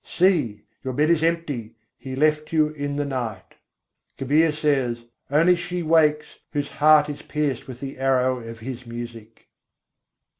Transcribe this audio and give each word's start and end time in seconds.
See! 0.03 0.63
your 0.83 0.95
bed 0.95 1.11
is 1.11 1.21
empty: 1.21 1.75
He 1.95 2.15
left 2.15 2.51
you 2.51 2.69
in 2.69 2.95
the 2.95 3.05
night. 3.05 3.53
Kabîr 4.17 4.51
says: 4.51 5.05
"Only 5.29 5.55
she 5.55 5.83
wakes, 5.83 6.39
whose 6.51 6.69
heart 6.69 7.07
is 7.07 7.21
pierced 7.21 7.67
with 7.67 7.79
the 7.81 7.99
arrow 7.99 8.39
of 8.39 8.57
His 8.61 8.87
music." 8.87 9.47